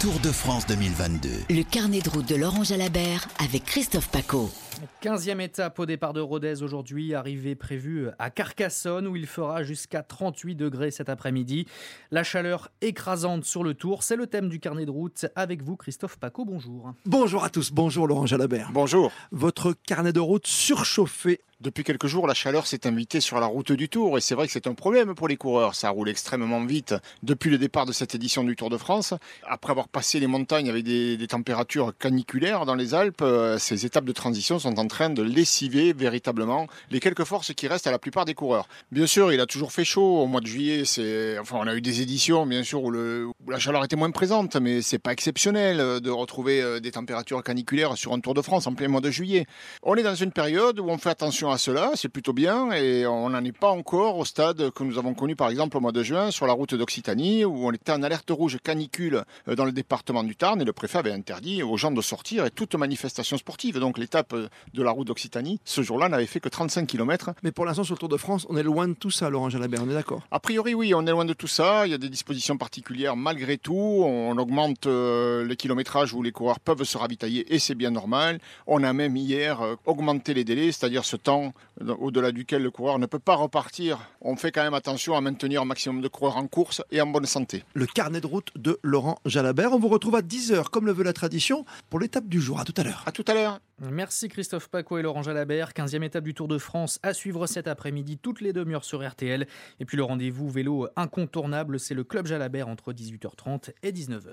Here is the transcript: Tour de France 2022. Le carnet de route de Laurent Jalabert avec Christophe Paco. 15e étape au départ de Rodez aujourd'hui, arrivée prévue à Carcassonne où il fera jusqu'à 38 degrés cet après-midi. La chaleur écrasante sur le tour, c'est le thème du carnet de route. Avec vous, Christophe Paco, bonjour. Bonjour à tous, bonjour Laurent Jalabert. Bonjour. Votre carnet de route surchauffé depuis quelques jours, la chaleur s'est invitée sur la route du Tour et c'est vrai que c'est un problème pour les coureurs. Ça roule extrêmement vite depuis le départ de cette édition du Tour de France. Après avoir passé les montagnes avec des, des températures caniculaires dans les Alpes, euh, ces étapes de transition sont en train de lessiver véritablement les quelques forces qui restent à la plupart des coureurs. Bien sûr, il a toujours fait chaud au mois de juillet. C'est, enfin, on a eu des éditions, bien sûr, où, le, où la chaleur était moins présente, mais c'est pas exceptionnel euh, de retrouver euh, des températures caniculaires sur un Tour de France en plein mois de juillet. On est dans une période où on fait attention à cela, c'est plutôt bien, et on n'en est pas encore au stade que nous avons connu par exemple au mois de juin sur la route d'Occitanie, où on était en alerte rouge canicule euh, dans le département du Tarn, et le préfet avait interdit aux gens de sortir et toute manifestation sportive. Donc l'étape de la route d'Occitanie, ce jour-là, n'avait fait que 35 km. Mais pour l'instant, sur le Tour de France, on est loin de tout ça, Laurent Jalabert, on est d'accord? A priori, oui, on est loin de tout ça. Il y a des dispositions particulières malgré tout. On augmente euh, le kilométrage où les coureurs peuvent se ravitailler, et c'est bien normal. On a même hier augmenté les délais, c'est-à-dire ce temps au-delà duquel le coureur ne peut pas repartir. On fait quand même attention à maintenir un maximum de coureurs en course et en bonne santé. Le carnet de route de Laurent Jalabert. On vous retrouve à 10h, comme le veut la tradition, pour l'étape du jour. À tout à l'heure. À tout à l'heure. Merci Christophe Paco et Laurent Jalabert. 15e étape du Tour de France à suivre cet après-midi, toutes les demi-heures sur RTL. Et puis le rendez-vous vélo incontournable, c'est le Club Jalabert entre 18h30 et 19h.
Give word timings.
Tour 0.00 0.18
de 0.20 0.32
France 0.32 0.66
2022. 0.66 1.28
Le 1.50 1.62
carnet 1.62 2.00
de 2.00 2.10
route 2.10 2.28
de 2.28 2.34
Laurent 2.34 2.64
Jalabert 2.64 3.28
avec 3.38 3.64
Christophe 3.64 4.08
Paco. 4.08 4.50
15e 5.02 5.40
étape 5.40 5.78
au 5.78 5.86
départ 5.86 6.12
de 6.12 6.20
Rodez 6.20 6.62
aujourd'hui, 6.62 7.14
arrivée 7.14 7.54
prévue 7.54 8.08
à 8.18 8.30
Carcassonne 8.30 9.06
où 9.06 9.16
il 9.16 9.26
fera 9.26 9.62
jusqu'à 9.62 10.02
38 10.02 10.54
degrés 10.54 10.90
cet 10.90 11.08
après-midi. 11.08 11.66
La 12.10 12.22
chaleur 12.22 12.70
écrasante 12.80 13.44
sur 13.44 13.64
le 13.64 13.74
tour, 13.74 14.02
c'est 14.02 14.16
le 14.16 14.26
thème 14.26 14.48
du 14.48 14.60
carnet 14.60 14.86
de 14.86 14.90
route. 14.90 15.26
Avec 15.36 15.62
vous, 15.62 15.76
Christophe 15.76 16.18
Paco, 16.18 16.44
bonjour. 16.44 16.92
Bonjour 17.06 17.44
à 17.44 17.50
tous, 17.50 17.72
bonjour 17.72 18.06
Laurent 18.06 18.26
Jalabert. 18.26 18.70
Bonjour. 18.72 19.12
Votre 19.32 19.72
carnet 19.72 20.12
de 20.12 20.20
route 20.20 20.46
surchauffé 20.46 21.40
depuis 21.60 21.84
quelques 21.84 22.06
jours, 22.06 22.26
la 22.26 22.32
chaleur 22.32 22.66
s'est 22.66 22.86
invitée 22.86 23.20
sur 23.20 23.38
la 23.38 23.44
route 23.44 23.72
du 23.72 23.90
Tour 23.90 24.16
et 24.16 24.22
c'est 24.22 24.34
vrai 24.34 24.46
que 24.46 24.52
c'est 24.52 24.66
un 24.66 24.72
problème 24.72 25.14
pour 25.14 25.28
les 25.28 25.36
coureurs. 25.36 25.74
Ça 25.74 25.90
roule 25.90 26.08
extrêmement 26.08 26.64
vite 26.64 26.94
depuis 27.22 27.50
le 27.50 27.58
départ 27.58 27.84
de 27.84 27.92
cette 27.92 28.14
édition 28.14 28.44
du 28.44 28.56
Tour 28.56 28.70
de 28.70 28.78
France. 28.78 29.12
Après 29.46 29.70
avoir 29.70 29.86
passé 29.86 30.20
les 30.20 30.26
montagnes 30.26 30.70
avec 30.70 30.84
des, 30.84 31.18
des 31.18 31.26
températures 31.26 31.92
caniculaires 31.98 32.64
dans 32.64 32.76
les 32.76 32.94
Alpes, 32.94 33.20
euh, 33.20 33.58
ces 33.58 33.84
étapes 33.84 34.06
de 34.06 34.12
transition 34.12 34.58
sont 34.58 34.69
en 34.78 34.86
train 34.86 35.10
de 35.10 35.22
lessiver 35.22 35.92
véritablement 35.92 36.66
les 36.90 37.00
quelques 37.00 37.24
forces 37.24 37.52
qui 37.54 37.66
restent 37.68 37.86
à 37.86 37.90
la 37.90 37.98
plupart 37.98 38.24
des 38.24 38.34
coureurs. 38.34 38.68
Bien 38.92 39.06
sûr, 39.06 39.32
il 39.32 39.40
a 39.40 39.46
toujours 39.46 39.72
fait 39.72 39.84
chaud 39.84 40.20
au 40.22 40.26
mois 40.26 40.40
de 40.40 40.46
juillet. 40.46 40.84
C'est, 40.84 41.38
enfin, 41.38 41.58
on 41.60 41.66
a 41.66 41.74
eu 41.74 41.80
des 41.80 42.02
éditions, 42.02 42.46
bien 42.46 42.62
sûr, 42.62 42.82
où, 42.82 42.90
le, 42.90 43.30
où 43.50 43.52
la 43.52 43.58
chaleur 43.58 43.84
était 43.84 43.96
moins 43.96 44.12
présente, 44.12 44.54
mais 44.56 44.80
c'est 44.80 45.00
pas 45.00 45.12
exceptionnel 45.12 45.80
euh, 45.80 45.98
de 45.98 46.08
retrouver 46.08 46.62
euh, 46.62 46.78
des 46.78 46.92
températures 46.92 47.42
caniculaires 47.42 47.96
sur 47.96 48.12
un 48.12 48.20
Tour 48.20 48.34
de 48.34 48.42
France 48.42 48.68
en 48.68 48.74
plein 48.74 48.86
mois 48.86 49.00
de 49.00 49.10
juillet. 49.10 49.44
On 49.82 49.96
est 49.96 50.04
dans 50.04 50.14
une 50.14 50.30
période 50.30 50.78
où 50.78 50.88
on 50.88 50.98
fait 50.98 51.08
attention 51.08 51.50
à 51.50 51.58
cela, 51.58 51.90
c'est 51.96 52.08
plutôt 52.08 52.32
bien, 52.32 52.70
et 52.70 53.06
on 53.06 53.30
n'en 53.30 53.42
est 53.42 53.56
pas 53.56 53.70
encore 53.70 54.18
au 54.18 54.24
stade 54.24 54.70
que 54.70 54.84
nous 54.84 54.98
avons 54.98 55.14
connu 55.14 55.34
par 55.34 55.48
exemple 55.48 55.76
au 55.76 55.80
mois 55.80 55.90
de 55.90 56.02
juin 56.02 56.30
sur 56.30 56.46
la 56.46 56.52
route 56.52 56.74
d'Occitanie, 56.74 57.44
où 57.44 57.66
on 57.66 57.72
était 57.72 57.90
en 57.90 58.02
alerte 58.04 58.30
rouge 58.30 58.58
canicule 58.62 59.24
euh, 59.48 59.56
dans 59.56 59.64
le 59.64 59.72
département 59.72 60.22
du 60.22 60.36
Tarn, 60.36 60.60
et 60.60 60.64
le 60.64 60.72
préfet 60.72 60.98
avait 60.98 61.12
interdit 61.12 61.64
aux 61.64 61.76
gens 61.76 61.90
de 61.90 62.02
sortir 62.02 62.46
et 62.46 62.50
toute 62.50 62.76
manifestation 62.76 63.36
sportive. 63.36 63.78
Donc 63.80 63.98
l'étape 63.98 64.34
de 64.74 64.82
la 64.82 64.92
route 64.92 65.08
d'Occitanie, 65.08 65.58
ce 65.64 65.82
jour-là, 65.82 66.08
n'avait 66.08 66.26
fait 66.26 66.40
que 66.40 66.48
35 66.48 66.86
km. 66.86 67.32
Mais 67.42 67.50
pour 67.50 67.64
l'instant, 67.64 67.82
sur 67.82 67.94
le 67.94 67.98
Tour 67.98 68.08
de 68.08 68.16
France, 68.16 68.46
on 68.48 68.56
est 68.56 68.62
loin 68.62 68.86
de 68.86 68.94
tout 68.94 69.10
ça, 69.10 69.28
Laurent 69.28 69.50
Jalabert, 69.50 69.82
on 69.82 69.90
est 69.90 69.94
d'accord? 69.94 70.22
A 70.30 70.38
priori, 70.38 70.74
oui, 70.74 70.94
on 70.94 71.04
est 71.06 71.10
loin 71.10 71.24
de 71.24 71.32
tout 71.32 71.48
ça. 71.48 71.86
Il 71.86 71.90
y 71.90 71.94
a 71.94 71.98
des 71.98 72.08
dispositions 72.08 72.56
particulières 72.56 73.16
malgré 73.16 73.39
tout. 73.58 73.74
On 73.74 74.36
augmente 74.38 74.86
euh, 74.86 75.44
le 75.44 75.54
kilométrage 75.54 76.14
où 76.14 76.22
les 76.22 76.32
coureurs 76.32 76.60
peuvent 76.60 76.84
se 76.84 76.98
ravitailler, 76.98 77.52
et 77.54 77.58
c'est 77.58 77.74
bien 77.74 77.90
normal. 77.90 78.38
On 78.66 78.82
a 78.82 78.92
même 78.92 79.16
hier 79.16 79.60
augmenté 79.86 80.34
les 80.34 80.44
délais, 80.44 80.72
c'est-à-dire 80.72 81.04
ce 81.04 81.16
temps 81.16 81.52
au-delà 81.80 82.32
duquel 82.32 82.62
le 82.62 82.70
coureur 82.70 82.98
ne 82.98 83.06
peut 83.06 83.18
pas 83.18 83.34
repartir. 83.34 83.98
On 84.20 84.36
fait 84.36 84.52
quand 84.52 84.62
même 84.62 84.74
attention 84.74 85.16
à 85.16 85.20
maintenir 85.20 85.62
un 85.62 85.64
maximum 85.64 86.00
de 86.00 86.08
coureurs 86.08 86.36
en 86.36 86.46
course 86.46 86.82
et 86.90 87.00
en 87.00 87.06
bonne 87.06 87.26
santé. 87.26 87.64
Le 87.74 87.86
carnet 87.86 88.20
de 88.20 88.26
route 88.26 88.50
de 88.56 88.78
Laurent 88.82 89.18
Jalabert. 89.24 89.72
On 89.72 89.78
vous 89.78 89.88
retrouve 89.88 90.16
à 90.16 90.22
10h, 90.22 90.64
comme 90.70 90.86
le 90.86 90.92
veut 90.92 91.04
la 91.04 91.12
tradition, 91.12 91.64
pour 91.88 92.00
l'étape 92.00 92.28
du 92.28 92.40
jour. 92.40 92.60
À 92.60 92.64
tout 92.64 92.74
à 92.76 92.82
l'heure. 92.82 93.02
À 93.06 93.12
tout 93.12 93.24
à 93.26 93.34
l'heure. 93.34 93.60
Merci 93.88 94.28
Christophe 94.28 94.68
Paco 94.68 94.98
et 94.98 95.02
Laurent 95.02 95.22
Jalabert. 95.22 95.70
15e 95.70 96.02
étape 96.02 96.24
du 96.24 96.34
Tour 96.34 96.48
de 96.48 96.58
France 96.58 97.00
à 97.02 97.14
suivre 97.14 97.46
cet 97.46 97.66
après-midi, 97.66 98.18
toutes 98.18 98.42
les 98.42 98.52
demi-heures 98.52 98.84
sur 98.84 99.08
RTL. 99.08 99.46
Et 99.78 99.84
puis 99.86 99.96
le 99.96 100.02
rendez-vous 100.02 100.50
vélo 100.50 100.88
incontournable, 100.96 101.80
c'est 101.80 101.94
le 101.94 102.04
Club 102.04 102.26
Jalabert 102.26 102.68
entre 102.68 102.92
18h30 102.92 103.72
et 103.82 103.90
19h. 103.90 104.28